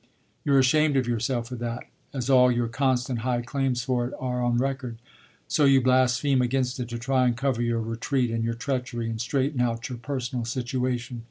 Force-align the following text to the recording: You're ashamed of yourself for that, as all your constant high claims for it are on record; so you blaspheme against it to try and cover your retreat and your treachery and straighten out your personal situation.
You're 0.43 0.57
ashamed 0.57 0.97
of 0.97 1.05
yourself 1.07 1.49
for 1.49 1.55
that, 1.57 1.83
as 2.11 2.27
all 2.27 2.51
your 2.51 2.67
constant 2.67 3.19
high 3.19 3.43
claims 3.43 3.83
for 3.83 4.07
it 4.07 4.15
are 4.19 4.41
on 4.41 4.57
record; 4.57 4.97
so 5.47 5.65
you 5.65 5.79
blaspheme 5.79 6.41
against 6.41 6.79
it 6.79 6.89
to 6.89 6.97
try 6.97 7.27
and 7.27 7.37
cover 7.37 7.61
your 7.61 7.81
retreat 7.81 8.31
and 8.31 8.43
your 8.43 8.55
treachery 8.55 9.11
and 9.11 9.21
straighten 9.21 9.61
out 9.61 9.89
your 9.89 9.99
personal 9.99 10.43
situation. 10.43 11.19